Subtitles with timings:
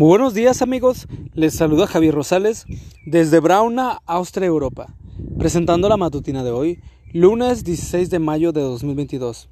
[0.00, 2.64] Muy buenos días amigos, les saluda Javier Rosales
[3.04, 4.96] desde Brauna, Austria, Europa,
[5.36, 6.80] presentando la matutina de hoy,
[7.12, 9.50] lunes 16 de mayo de 2022.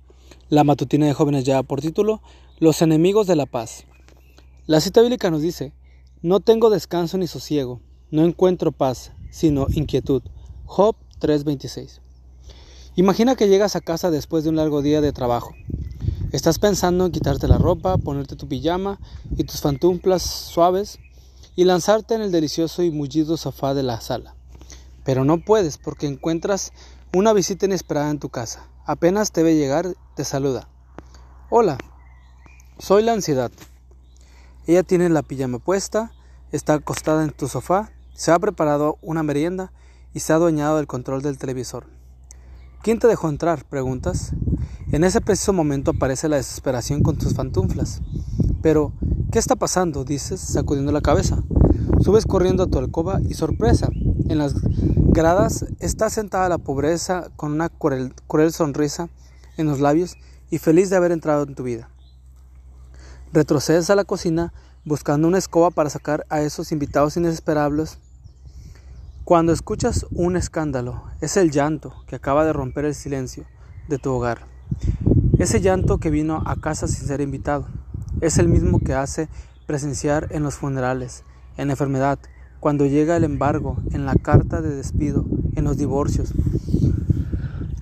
[0.48, 2.22] La matutina de jóvenes ya por título,
[2.60, 3.84] Los enemigos de la paz.
[4.66, 5.74] La cita bíblica nos dice,
[6.22, 10.22] no tengo descanso ni sosiego, no encuentro paz, sino inquietud.
[10.64, 12.00] Job 3:26.
[12.96, 15.54] Imagina que llegas a casa después de un largo día de trabajo.
[16.30, 19.00] Estás pensando en quitarte la ropa, ponerte tu pijama
[19.34, 20.98] y tus fantumplas suaves
[21.56, 24.34] y lanzarte en el delicioso y mullido sofá de la sala.
[25.04, 26.72] Pero no puedes porque encuentras
[27.14, 28.68] una visita inesperada en tu casa.
[28.84, 30.68] Apenas te ve llegar, te saluda.
[31.48, 31.78] Hola,
[32.78, 33.50] soy la ansiedad.
[34.66, 36.12] Ella tiene la pijama puesta,
[36.52, 39.72] está acostada en tu sofá, se ha preparado una merienda
[40.12, 41.97] y se ha adueñado del control del televisor.
[42.82, 43.64] ¿Quién te dejó entrar?
[43.64, 44.32] preguntas.
[44.92, 48.00] En ese preciso momento aparece la desesperación con tus pantuflas.
[48.62, 48.92] Pero,
[49.32, 50.04] ¿qué está pasando?
[50.04, 51.42] dices, sacudiendo la cabeza.
[52.00, 53.88] Subes corriendo a tu alcoba y sorpresa.
[54.28, 54.54] En las
[55.10, 58.12] gradas está sentada la pobreza con una cruel,
[58.52, 59.08] sonrisa
[59.56, 60.16] en los labios
[60.48, 61.90] y feliz de haber entrado en tu vida.
[63.32, 64.52] Retrocedes a la cocina
[64.84, 67.98] buscando una escoba para sacar a esos invitados inesperables.
[69.28, 73.44] Cuando escuchas un escándalo, es el llanto que acaba de romper el silencio
[73.86, 74.46] de tu hogar.
[75.38, 77.66] Ese llanto que vino a casa sin ser invitado
[78.22, 79.28] es el mismo que hace
[79.66, 81.24] presenciar en los funerales,
[81.58, 82.18] en enfermedad,
[82.58, 86.32] cuando llega el embargo, en la carta de despido, en los divorcios.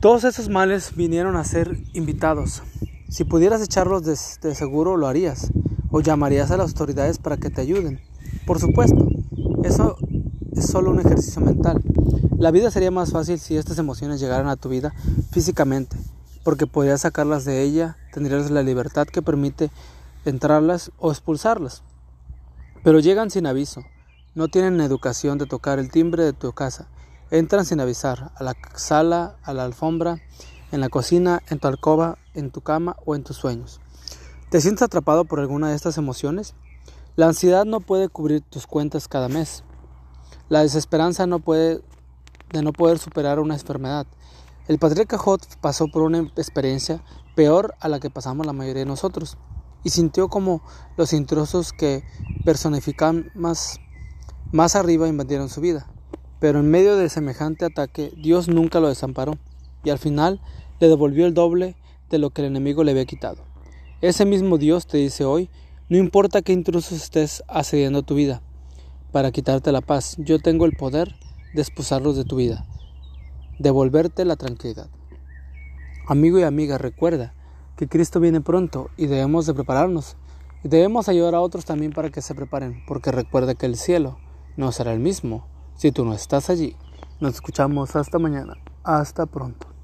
[0.00, 2.64] Todos esos males vinieron a ser invitados.
[3.08, 5.52] Si pudieras echarlos de, de seguro lo harías,
[5.92, 8.00] o llamarías a las autoridades para que te ayuden.
[8.46, 9.08] Por supuesto,
[9.62, 9.96] eso
[10.56, 11.82] es solo un ejercicio mental.
[12.38, 14.94] La vida sería más fácil si estas emociones llegaran a tu vida
[15.30, 15.96] físicamente,
[16.44, 19.70] porque podrías sacarlas de ella, tendrías la libertad que permite
[20.24, 21.82] entrarlas o expulsarlas.
[22.82, 23.82] Pero llegan sin aviso,
[24.34, 26.88] no tienen educación de tocar el timbre de tu casa,
[27.30, 30.20] entran sin avisar, a la sala, a la alfombra,
[30.72, 33.80] en la cocina, en tu alcoba, en tu cama o en tus sueños.
[34.50, 36.54] ¿Te sientes atrapado por alguna de estas emociones?
[37.16, 39.64] La ansiedad no puede cubrir tus cuentas cada mes.
[40.48, 41.80] La desesperanza no puede
[42.52, 44.06] de no poder superar una enfermedad.
[44.68, 47.02] El patriarca Hot pasó por una experiencia
[47.34, 49.36] peor a la que pasamos la mayoría de nosotros
[49.82, 50.62] y sintió como
[50.96, 52.04] los intrusos que
[52.44, 53.80] personifican más,
[54.52, 55.88] más arriba invadieron su vida.
[56.38, 59.38] Pero en medio de semejante ataque, Dios nunca lo desamparó
[59.82, 60.40] y al final
[60.78, 61.76] le devolvió el doble
[62.08, 63.42] de lo que el enemigo le había quitado.
[64.00, 65.50] Ese mismo Dios te dice hoy,
[65.88, 68.42] no importa qué intrusos estés accediendo a tu vida,
[69.16, 71.14] para quitarte la paz, yo tengo el poder
[71.54, 72.66] de expulsarlos de tu vida
[73.58, 74.90] devolverte la tranquilidad.
[76.06, 77.32] Amigo y amiga, recuerda
[77.78, 80.18] que Cristo viene pronto y debemos de prepararnos
[80.62, 84.18] y debemos ayudar a otros también para que se preparen, porque recuerda que el cielo
[84.58, 85.46] no será el mismo
[85.76, 86.76] si tú no estás allí.
[87.18, 88.58] Nos escuchamos hasta mañana.
[88.84, 89.75] Hasta pronto.